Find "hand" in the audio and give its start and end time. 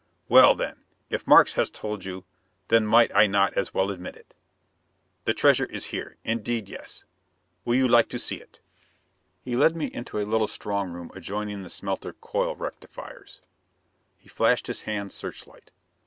14.89-15.11